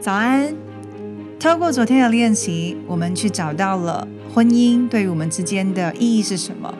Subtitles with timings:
[0.00, 0.56] 早安！
[1.38, 6.74] 透过昨天的练习，我们去找到了婚姻对于我们之间的意义是什么？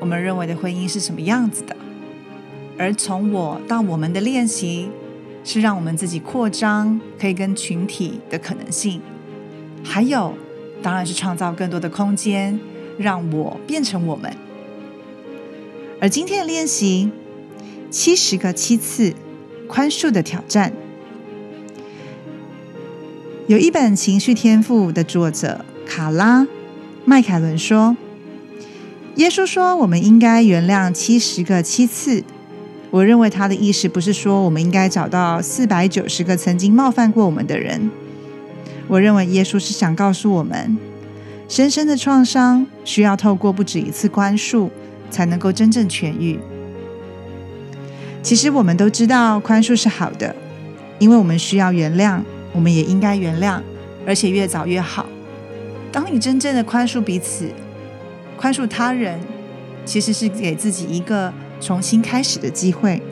[0.00, 1.76] 我们认为的婚姻是什么样子的？
[2.76, 4.88] 而从我到我们的练习，
[5.44, 9.00] 是让我们自己扩张，可以跟群体的可能性，
[9.84, 10.34] 还有
[10.82, 12.58] 当然是创造更多的空间，
[12.98, 14.32] 让我变成我们。
[16.00, 17.12] 而今天的练习，
[17.88, 19.14] 七十个七次
[19.68, 20.72] 宽恕的挑战。
[23.48, 26.46] 有一本《情绪天赋》的作者卡拉
[27.06, 27.96] 麦凯伦说
[29.16, 32.22] ：“耶稣说，我们应该原谅七十个七次。
[32.90, 37.90] 我认为他的意思不是说我们应该找到四百九十个曾经冒犯过我们的人。
[38.86, 40.76] 我认为耶稣是想告诉我们，
[41.48, 44.68] 深深的创伤需要透过不止一次宽恕，
[45.10, 46.38] 才能够真正痊愈。
[48.22, 50.36] 其实我们都知道宽恕是好的，
[50.98, 52.20] 因为我们需要原谅。”
[52.52, 53.60] 我们也应该原谅，
[54.06, 55.06] 而且越早越好。
[55.90, 57.50] 当你真正的宽恕彼此、
[58.36, 59.20] 宽恕他人，
[59.84, 63.02] 其实是给自己一个重新开始的机会。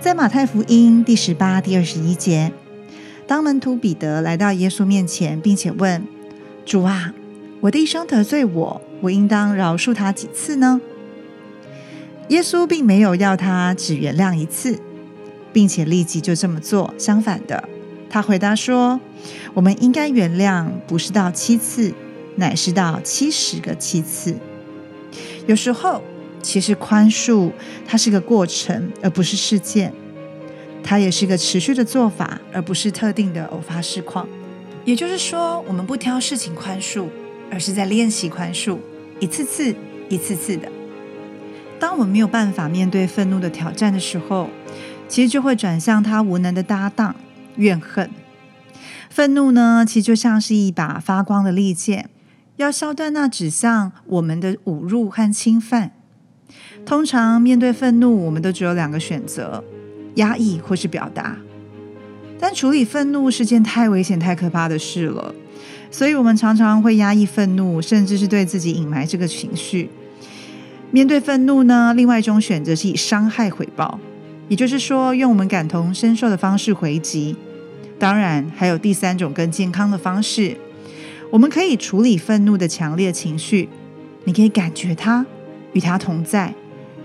[0.00, 2.52] 在马太福音第十八、第二十一节，
[3.26, 6.06] 当门徒彼得来到耶稣面前，并且问
[6.66, 7.14] ：“主啊，
[7.60, 10.80] 我的一生得罪我，我应当饶恕他几次呢？”
[12.28, 14.80] 耶稣并没有要他只原谅一次，
[15.52, 16.92] 并且立即就这么做。
[16.98, 17.68] 相反的。
[18.14, 19.00] 他回答说
[19.54, 21.92] ：“我们应该原谅，不是到七次，
[22.36, 24.36] 乃是到七十个七次。
[25.48, 26.00] 有时候，
[26.40, 27.50] 其实宽恕
[27.84, 29.90] 它是个过程，而不是事件；
[30.84, 34.28] 它也是个持续的做法，而不是特定的偶发事况。
[34.84, 37.06] 也就是说，我们不挑事情宽恕，
[37.50, 38.78] 而是在练习宽恕，
[39.18, 39.74] 一次次、
[40.08, 40.68] 一次次的。
[41.80, 44.48] 当我们没有办法面对愤怒的挑战的时候，
[45.08, 47.16] 其实就会转向他无能的搭档。”
[47.56, 48.10] 怨恨、
[49.08, 52.08] 愤怒呢，其实就像是一把发光的利剑，
[52.56, 55.92] 要削断那指向我们的侮辱和侵犯。
[56.84, 59.64] 通常面对愤怒，我们都只有两个选择：
[60.16, 61.36] 压抑或是表达。
[62.38, 65.34] 但处理愤怒是件太危险、太可怕的事了，
[65.90, 69.88] 所以我们常常会压抑愤怒，甚至是对自己隐瞒这个情绪。
[70.90, 73.98] 面对愤怒呢，另外一种选择是以伤害回报。
[74.48, 77.34] 也就是说，用我们感同身受的方式回击。
[77.98, 80.56] 当然，还有第三种更健康的方式，
[81.30, 83.68] 我们可以处理愤怒的强烈情绪。
[84.24, 85.24] 你可以感觉它，
[85.72, 86.54] 与它同在，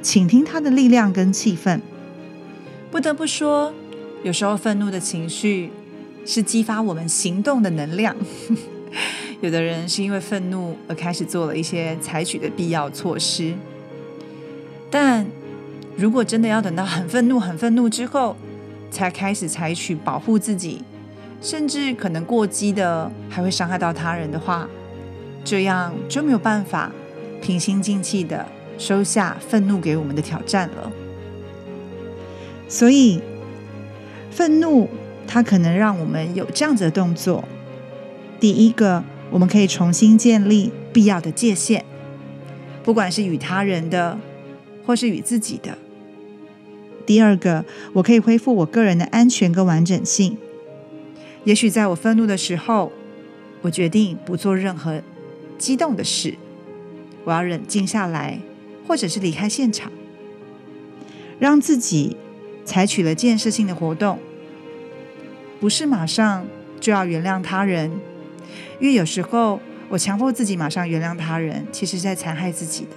[0.01, 1.79] 倾听它的力量跟气氛。
[2.91, 3.73] 不得不说，
[4.23, 5.71] 有时候愤怒的情绪
[6.25, 8.15] 是激发我们行动的能量。
[9.39, 13.53] 有的人是因为愤怒而开始做了一些采取的必要措施，
[14.91, 15.25] 但。
[15.99, 18.33] 如果真的要等到很愤怒、很愤怒之后，
[18.89, 20.81] 才开始采取保护自己，
[21.41, 24.65] 甚至可能过激的，还会伤害到他人的话，
[25.43, 26.89] 这样就没有办法
[27.41, 28.45] 平心静气的
[28.77, 30.89] 收下愤怒给我们的挑战了。
[32.69, 33.21] 所以，
[34.31, 34.87] 愤怒
[35.27, 37.43] 它可能让我们有这样子的动作：
[38.39, 41.83] 第一个，我们可以重新建立必要的界限，
[42.85, 44.17] 不管是与他人的，
[44.85, 45.77] 或是与自己的。
[47.09, 50.37] 第二个，我可以恢复我个人的安全跟完整性。
[51.43, 52.91] 也许在我愤怒的时候，
[53.63, 55.01] 我决定不做任何
[55.57, 56.35] 激动的事，
[57.23, 58.39] 我要冷静下来，
[58.87, 59.91] 或者是离开现场，
[61.39, 62.15] 让自己
[62.63, 64.19] 采取了建设性的活动，
[65.59, 66.45] 不是马上
[66.79, 67.89] 就要原谅他人，
[68.79, 69.59] 因为有时候
[69.89, 72.95] 我强迫自己马上原谅他人，其实在残害自己的，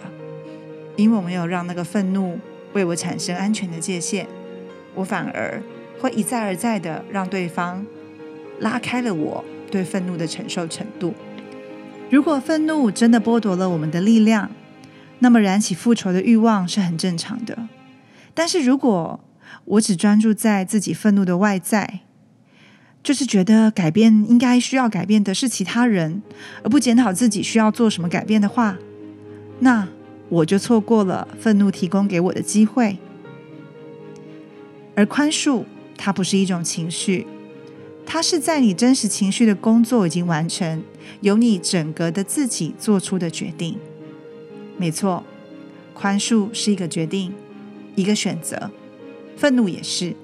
[0.97, 2.39] 因为我没有让那个愤怒。
[2.75, 4.27] 为我产生安全的界限，
[4.95, 5.63] 我反而
[6.01, 7.85] 会一再而再的让对方
[8.61, 11.15] 拉开了我对愤怒的承受程度。
[12.11, 14.51] 如果愤怒真的剥夺了我们的力量，
[15.21, 17.69] 那么燃起复仇的欲望是很正常的。
[18.35, 19.21] 但是如果
[19.65, 22.01] 我只专注在自己愤怒的外在，
[23.03, 26.23] 就是觉得改变应该需要改变的是其他人，
[26.63, 28.79] 而不检讨自己需要做什么改变的话，
[29.61, 29.89] 那。
[30.33, 32.97] 我就错过了愤怒提供给我的机会，
[34.95, 35.65] 而宽恕
[35.99, 37.27] 它不是一种情绪，
[38.07, 40.83] 它是在你真实情绪的工作已经完成，
[41.21, 43.77] 由你整个的自己做出的决定。
[44.79, 45.23] 没错，
[45.93, 47.35] 宽恕是一个决定，
[47.95, 48.71] 一个选择，
[49.37, 50.17] 愤怒也是。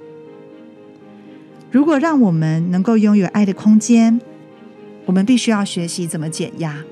[1.70, 4.18] 如果让我们能够拥有爱的空间，
[5.04, 6.82] 我们必须要学习怎么减压。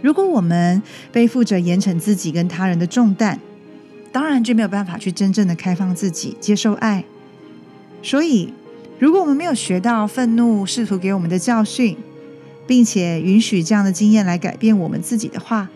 [0.00, 3.40] 如果我们背负着严惩自己跟他人的重担，
[4.12, 7.04] 当然就没有办法去真正的开放自己，接受爱。
[8.02, 8.52] 所以，
[8.98, 11.96] 如果我们没有学到愤怒试图给我们的教训，
[12.66, 15.68] 并且允许这样的经验来改变我们自己的话，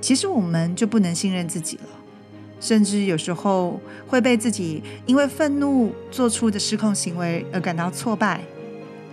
[0.00, 1.88] 其实我们就不能信任自己了，
[2.60, 8.42] 甚至有时候会被自己因为愤怒做出的失控行为而感到挫败，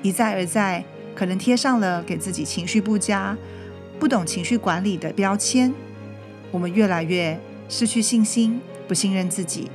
[0.01, 0.83] 一再而再，
[1.15, 3.37] 可能贴上了给自己情绪不佳、
[4.01, 5.71] 不懂情绪管理的标签。
[6.49, 7.39] 我们越来越
[7.69, 9.69] 失去信心，不信任自己，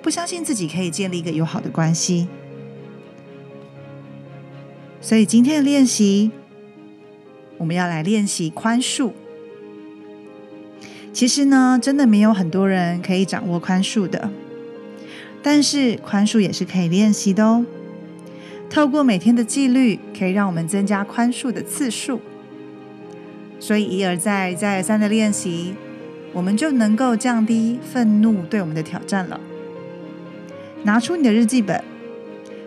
[0.00, 2.28] 不相信自己可以建立一个友好的关系。
[5.00, 6.30] 所以今天的练习，
[7.56, 9.10] 我们要来练习宽恕。
[11.12, 14.30] 其实呢，真的没有很多人可以掌握宽恕的，
[15.42, 17.66] 但是宽恕也是可以练习的哦。
[18.70, 22.20] 透过每天的纪律，可以让我们增加宽恕的次数。
[23.60, 25.74] 所以一而再、再而三的练习，
[26.32, 29.40] 我们就能够降低愤怒对我们的挑战了。
[30.84, 31.82] 拿出你的日记本。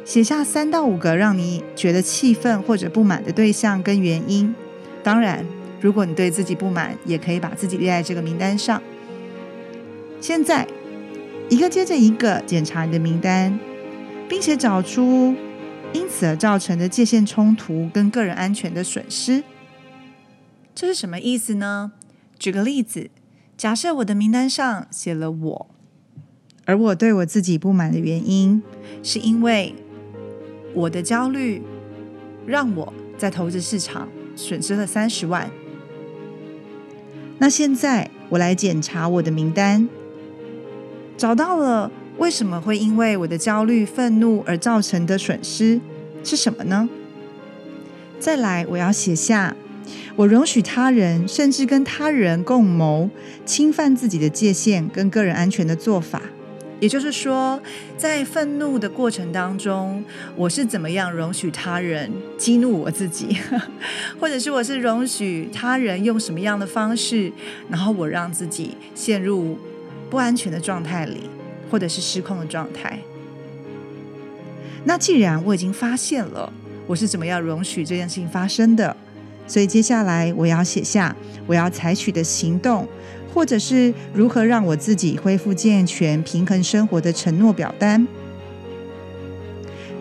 [0.04, 4.54] 写下三到五个让你觉得气愤或者不满的对象跟原因。
[5.04, 5.46] 当然，
[5.80, 8.82] 如果你对自己不满，也可以把自己列在这个名单上。
[10.20, 10.68] 现在，
[11.50, 13.58] 一个接着一个检查你的名单，
[14.28, 15.36] 并且找出
[15.94, 19.44] 因此而造成的界限冲突跟个人安全的损失。
[20.74, 21.92] 这是什么意思呢？
[22.40, 23.10] 举个例子，
[23.58, 25.68] 假设我的名单上写了我，
[26.66, 28.62] 而我对我自己不满的原因，
[29.04, 29.76] 是因为。
[30.74, 31.62] 我的焦虑
[32.46, 34.08] 让我在投资市场
[34.38, 35.52] 损失了三十万。
[37.40, 39.90] 那现在我来检查我的名单，
[41.18, 45.82] 找到了为什么会因为我的焦虑、愤怒而造成的损失
[46.24, 46.88] 是什么呢？
[48.18, 49.54] 再来，我要写下
[50.16, 53.10] 我容许他人甚至跟他人共谋
[53.46, 56.22] 侵犯自己的界限跟个人安全的做法。
[56.80, 57.62] 也就是说，
[57.96, 60.04] 在愤怒的过程当中，
[60.36, 63.38] 我是怎么样容许他人激怒我自己，
[64.20, 67.32] 或者是我是容许他人用什么样的方式，
[67.70, 69.60] 然后我让自己陷入
[70.10, 71.30] 不安全的状态里，
[71.70, 72.98] 或者是失控的状态。
[74.84, 76.52] 那既然我已经发现了
[76.88, 78.98] 我是怎么样容许这件事情发生的，
[79.52, 81.14] 所以接下来我要写下
[81.46, 82.88] 我要采取的行动。
[83.34, 88.06] 或者是如何让我自己恢复健全、平衡生活的承诺表单。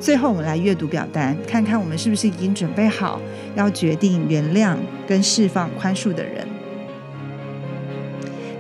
[0.00, 3.20] 最后，我们来阅读表单，看看我们是不是已经准备好
[3.54, 4.76] 要决定原谅
[5.06, 6.44] 跟释放宽恕的人。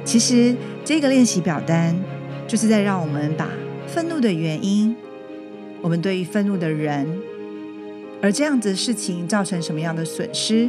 [0.04, 0.54] 其实，
[0.84, 1.92] 这个练习表单
[2.46, 3.48] 就是在让我们把
[3.88, 4.94] 愤怒的原因，
[5.82, 7.08] 我们对于愤怒的人，
[8.22, 10.68] 而这样子的事情造成什么样的损失，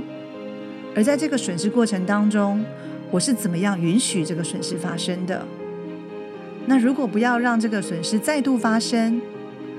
[0.96, 2.64] 而在这个损失过程当中。
[3.14, 5.46] 我是怎么样允许这个损失发生的？
[6.66, 9.22] 那如果不要让这个损失再度发生，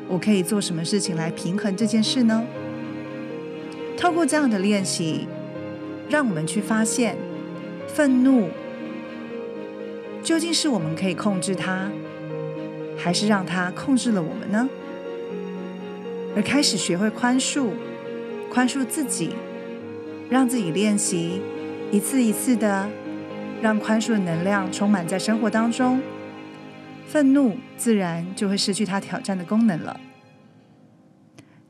[0.07, 2.45] 我可以做什么事情来平衡这件事呢？
[3.97, 5.27] 透过这样的练习，
[6.11, 7.17] 让我们去发现，
[7.89, 8.51] 愤怒
[10.23, 11.91] 究竟是我们可以控制它，
[12.99, 14.69] 还是让它控制了我们呢？
[16.35, 17.71] 而开始学会宽恕，
[18.51, 19.31] 宽恕自己，
[20.31, 21.41] 让自己练习
[21.91, 22.89] 一次一次的。
[23.63, 26.03] 让宽恕的能量充满在生活当中，
[27.07, 30.01] 愤怒自然就会失去它挑战的功能了。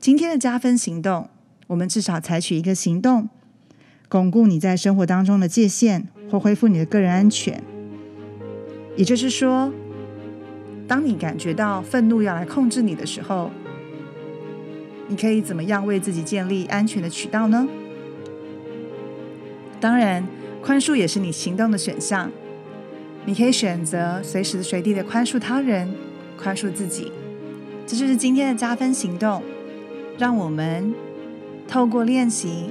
[0.00, 1.28] 今天的加分行动，
[1.66, 3.28] 我们至少采取一个行动，
[4.08, 7.62] 巩固你在生活当中的界限，或恢复你的个人安全。
[8.96, 9.70] 也就是说，
[10.88, 13.50] 当你感觉到愤怒要来控制你的时候，
[15.12, 17.68] 你可以怎么样为自己建立安全的渠道呢？
[19.78, 20.26] 当然。
[20.64, 22.30] 宽恕也是你行动的选项，
[23.26, 25.92] 你可以选择随时随地的宽恕他人，
[26.40, 27.10] 宽恕自己。
[27.84, 29.42] 这就是今天的加分行动，
[30.16, 30.94] 让我们
[31.66, 32.70] 透过练习，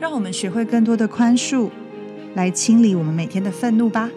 [0.00, 1.68] 让我们学会更多的宽恕，
[2.34, 4.10] 来清理我们每天的愤怒吧。